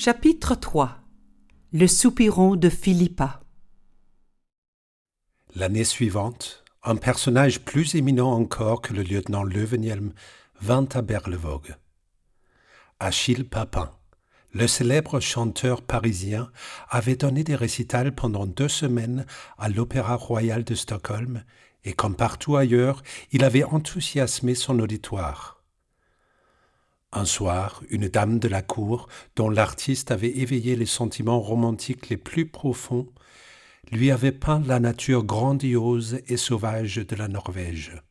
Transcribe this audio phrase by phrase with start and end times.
[0.00, 1.00] Chapitre 3
[1.72, 3.40] Le soupiron de Philippa
[5.56, 10.12] L'année suivante, un personnage plus éminent encore que le lieutenant Leuvenhelm
[10.60, 11.74] vint à Berlevogue.
[13.00, 13.90] Achille Papin,
[14.52, 16.52] le célèbre chanteur parisien,
[16.88, 19.26] avait donné des récitals pendant deux semaines
[19.58, 21.42] à l'Opéra royal de Stockholm
[21.82, 23.02] et comme partout ailleurs,
[23.32, 25.57] il avait enthousiasmé son auditoire.
[27.12, 32.18] Un soir, une dame de la cour, dont l'artiste avait éveillé les sentiments romantiques les
[32.18, 33.08] plus profonds,
[33.90, 38.02] lui avait peint la nature grandiose et sauvage de la Norvège.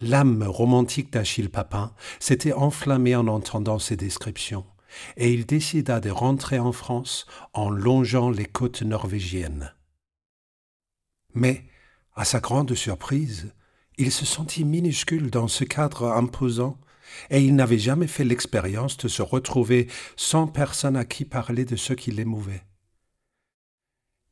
[0.00, 4.66] L'âme romantique d'Achille Papin s'était enflammée en entendant ces descriptions,
[5.16, 9.74] et il décida de rentrer en France en longeant les côtes norvégiennes.
[11.34, 11.64] Mais,
[12.14, 13.52] à sa grande surprise,
[13.98, 16.78] il se sentit minuscule dans ce cadre imposant,
[17.30, 21.76] et il n'avait jamais fait l'expérience de se retrouver sans personne à qui parler de
[21.76, 22.64] ce qui l'émouvait.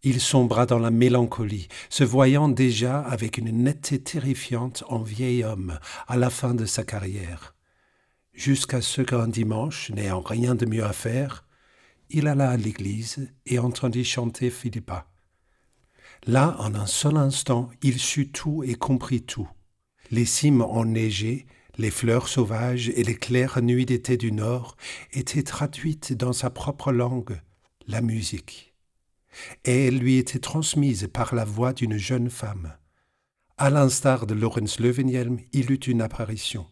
[0.04, 5.78] Il sombra dans la mélancolie, se voyant déjà avec une netteté terrifiante en vieil homme
[6.08, 7.54] à la fin de sa carrière.
[8.32, 11.46] Jusqu'à ce qu'un dimanche, n'ayant rien de mieux à faire,
[12.10, 15.06] il alla à l'église et entendit chanter Philippa.
[16.26, 19.48] Là, en un seul instant, il sut tout et comprit tout.
[20.10, 21.46] Les cimes enneigées,
[21.78, 24.76] les fleurs sauvages et les claires nuits d'été du Nord
[25.12, 27.40] étaient traduites dans sa propre langue,
[27.86, 28.74] la musique.
[29.64, 32.76] Et elle lui était transmise par la voix d'une jeune femme.
[33.56, 36.66] À l'instar de Lorenz Leuvenhelm, il eut une apparition.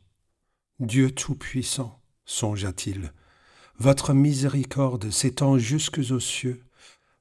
[0.79, 3.13] Dieu Tout-Puissant, songea-t-il,
[3.79, 6.63] votre miséricorde s'étend jusques aux cieux,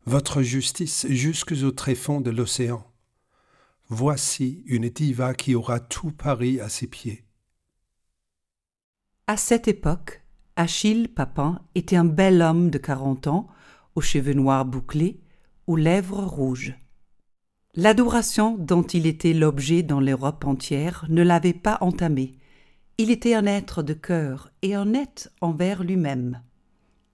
[0.06, 2.86] votre justice jusques aux tréfonds de l'océan.
[3.88, 7.29] Voici une diva qui aura tout Paris à ses pieds.
[9.30, 10.24] À cette époque,
[10.56, 13.46] Achille Papin était un bel homme de quarante ans,
[13.94, 15.20] aux cheveux noirs bouclés,
[15.68, 16.74] aux lèvres rouges.
[17.76, 22.40] L'adoration dont il était l'objet dans l'Europe entière ne l'avait pas entamé.
[22.98, 26.42] Il était un être de cœur et honnête envers lui-même.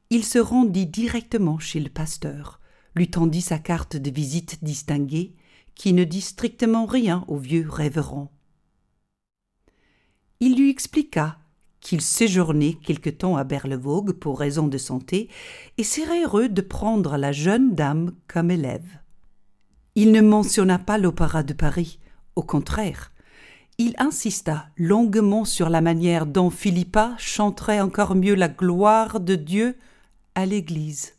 [0.09, 2.61] Il se rendit directement chez le pasteur,
[2.95, 5.35] lui tendit sa carte de visite distinguée,
[5.75, 8.31] qui ne dit strictement rien au vieux révérend.
[10.39, 11.39] Il lui expliqua
[11.85, 15.29] qu'il séjournait quelque temps à Berlevogue pour raison de santé
[15.77, 18.87] et serait heureux de prendre la jeune dame comme élève.
[19.93, 21.99] Il ne mentionna pas l'Opéra de Paris,
[22.35, 23.11] au contraire.
[23.77, 29.77] Il insista longuement sur la manière dont Philippa chanterait encore mieux la gloire de Dieu
[30.33, 31.13] à l'Église.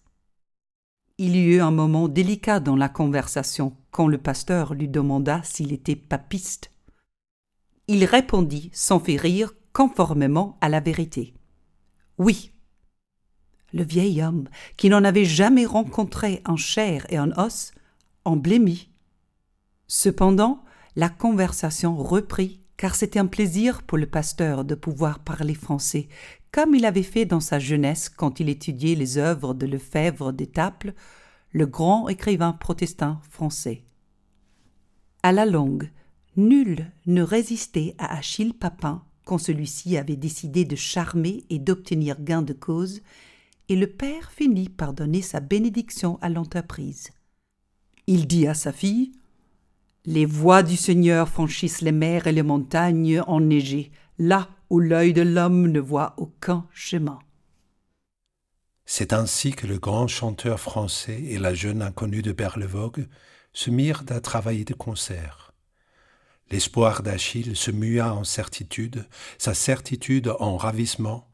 [1.16, 5.72] Il y eut un moment délicat dans la conversation quand le pasteur lui demanda s'il
[5.72, 6.72] était papiste.
[7.86, 11.34] Il répondit sans faire rire conformément à la vérité.
[12.16, 12.50] Oui.
[13.74, 14.48] Le vieil homme,
[14.78, 17.72] qui n'en avait jamais rencontré en chair et en os,
[18.24, 18.88] en blêmit.
[19.86, 20.64] Cependant,
[20.96, 26.08] la conversation reprit, car c'était un plaisir pour le pasteur de pouvoir parler français,
[26.52, 30.94] comme il avait fait dans sa jeunesse quand il étudiait les œuvres de Lefebvre d'Étaples,
[31.52, 33.84] le grand écrivain protestant français.
[35.22, 35.90] À la longue,
[36.38, 42.42] nul ne résistait à Achille Papin quand celui-ci avait décidé de charmer et d'obtenir gain
[42.42, 43.02] de cause,
[43.68, 47.10] et le père finit par donner sa bénédiction à l'entreprise.
[48.06, 49.10] Il dit à sa fille
[50.04, 55.22] Les voies du Seigneur franchissent les mers et les montagnes enneigées, là où l'œil de
[55.22, 57.18] l'homme ne voit aucun chemin.
[58.84, 63.08] C'est ainsi que le grand chanteur français et la jeune inconnue de Berlevogue
[63.52, 65.45] se mirent à travailler de concert.
[66.50, 69.06] L'espoir d'Achille se mua en certitude,
[69.36, 71.28] sa certitude en ravissement.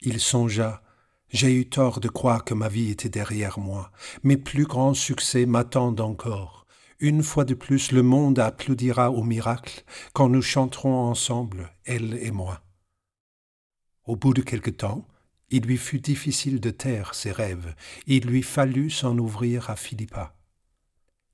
[0.00, 0.82] Il songea
[1.30, 3.90] J'ai eu tort de croire que ma vie était derrière moi.
[4.22, 6.66] Mes plus grands succès m'attendent encore.
[7.00, 12.30] Une fois de plus, le monde applaudira au miracle quand nous chanterons ensemble, elle et
[12.30, 12.62] moi.
[14.04, 15.08] Au bout de quelque temps,
[15.50, 17.74] il lui fut difficile de taire ses rêves,
[18.06, 20.36] il lui fallut s'en ouvrir à Philippa.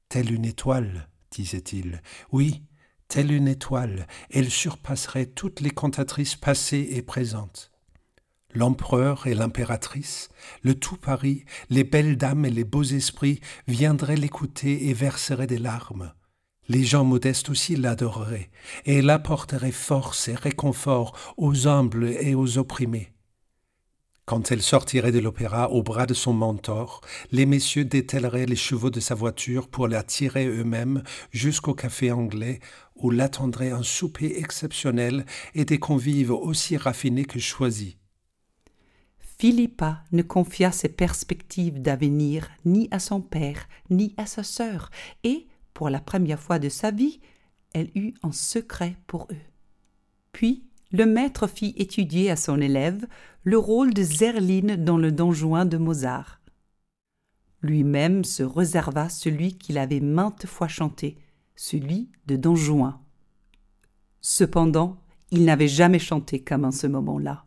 [0.09, 2.01] Telle une étoile, disait-il,
[2.33, 2.63] oui,
[3.09, 7.73] telle une étoile, elle surpasserait toutes les cantatrices passées et présentes.
[8.55, 10.29] L'empereur et l'impératrice,
[10.63, 15.59] le tout Paris, les belles dames et les beaux esprits viendraient l'écouter et verseraient des
[15.59, 16.13] larmes.
[16.69, 18.51] Les gens modestes aussi l'adoreraient,
[18.85, 23.13] et elle apporterait force et réconfort aux humbles et aux opprimés.
[24.29, 27.01] Quand elle sortirait de l'opéra au bras de son mentor,
[27.33, 32.61] les messieurs dételleraient les chevaux de sa voiture pour la tirer eux-mêmes jusqu'au café anglais
[32.95, 37.97] où l'attendrait un souper exceptionnel et des convives aussi raffinés que choisis.
[39.19, 44.91] Philippa ne confia ses perspectives d'avenir ni à son père, ni à sa sœur,
[45.25, 47.21] et, pour la première fois de sa vie,
[47.73, 49.41] elle eut un secret pour eux.
[50.33, 53.07] Puis, le maître fit étudier à son élève
[53.43, 56.41] le rôle de Zerline dans le Don Juan de Mozart.
[57.61, 61.19] Lui-même se réserva celui qu'il avait maintes fois chanté,
[61.57, 62.99] celui de Don Juan.
[64.21, 64.97] Cependant,
[65.31, 67.45] il n'avait jamais chanté comme en ce moment-là.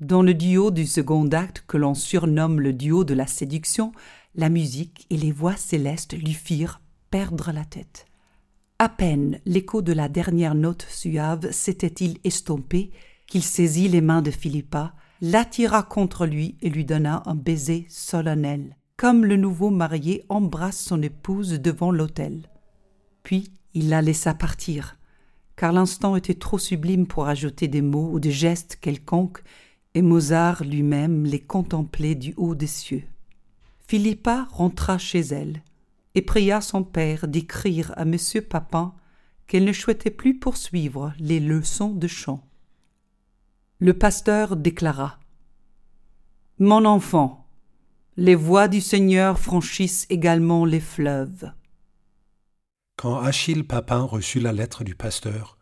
[0.00, 3.92] Dans le duo du second acte que l'on surnomme le duo de la séduction,
[4.34, 6.80] la musique et les voix célestes lui firent
[7.10, 8.07] perdre la tête.
[8.80, 12.92] À peine l'écho de la dernière note suave s'était-il estompé
[13.26, 18.76] qu'il saisit les mains de Philippa, l'attira contre lui et lui donna un baiser solennel,
[18.96, 22.48] comme le nouveau marié embrasse son épouse devant l'autel.
[23.24, 24.96] Puis il la laissa partir,
[25.56, 29.42] car l'instant était trop sublime pour ajouter des mots ou des gestes quelconques,
[29.94, 33.02] et Mozart lui-même les contemplait du haut des cieux.
[33.88, 35.62] Philippa rentra chez elle
[36.14, 38.16] et pria son père d'écrire à M.
[38.48, 38.94] Papin
[39.46, 42.46] qu'elle ne souhaitait plus poursuivre les leçons de chant.
[43.78, 45.18] Le pasteur déclara
[46.58, 47.46] Mon enfant,
[48.16, 51.52] les voies du Seigneur franchissent également les fleuves.
[52.96, 55.56] Quand Achille Papin reçut la lettre du pasteur,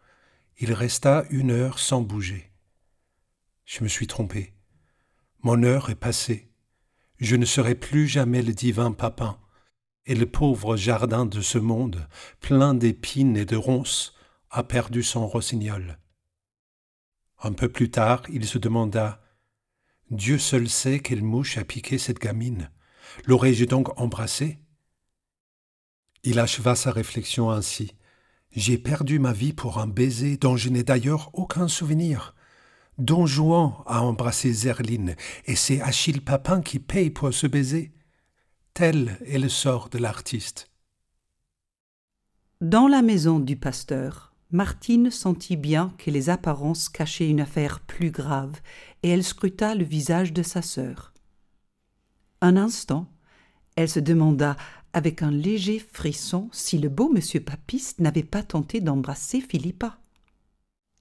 [0.58, 2.50] il resta une heure sans bouger.
[3.66, 4.54] Je me suis trompé.
[5.42, 6.50] Mon heure est passée.
[7.18, 9.38] Je ne serai plus jamais le divin Papin,
[10.06, 12.08] et le pauvre jardin de ce monde,
[12.40, 14.14] plein d'épines et de ronces,
[14.50, 15.98] a perdu son rossignol.
[17.42, 19.22] Un peu plus tard, il se demanda
[20.10, 22.70] Dieu seul sait quelle mouche a piqué cette gamine.
[23.24, 24.58] L'aurais-je donc embrassée?
[26.22, 27.96] Il acheva sa réflexion ainsi.
[28.52, 32.34] J'ai perdu ma vie pour un baiser dont je n'ai d'ailleurs aucun souvenir.
[32.98, 37.92] Don Juan a embrassé Zerline, et c'est Achille Papin qui paye pour ce baiser.
[38.76, 40.70] Tel est le sort de l'artiste.
[42.60, 48.10] Dans la maison du pasteur, Martine sentit bien que les apparences cachaient une affaire plus
[48.10, 48.60] grave,
[49.02, 51.14] et elle scruta le visage de sa sœur.
[52.42, 53.08] Un instant,
[53.76, 54.58] elle se demanda
[54.92, 59.98] avec un léger frisson si le beau monsieur papiste n'avait pas tenté d'embrasser Philippa.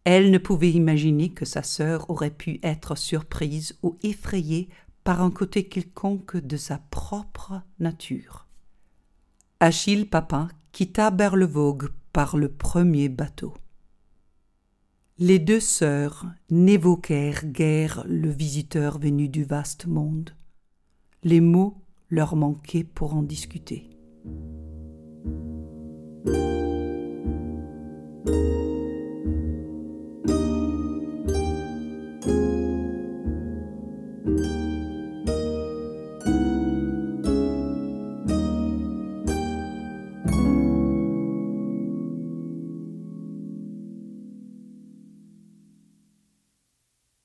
[0.06, 4.70] Elle ne pouvait imaginer que sa sœur aurait pu être surprise ou effrayée
[5.06, 8.48] par un côté quelconque de sa propre nature.
[9.60, 13.54] Achille Papin quitta Berlevogue par le premier bateau.
[15.20, 20.32] Les deux sœurs n'évoquèrent guère le visiteur venu du vaste monde.
[21.24, 23.90] Les mots leur manquaient pour en discuter.